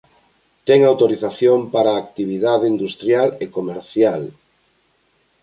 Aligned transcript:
Ten 0.67 0.79
autorización 0.91 1.59
para 1.73 1.99
actividade 2.05 2.65
industrial 2.73 3.27
e 3.43 3.45
comercial. 3.57 4.21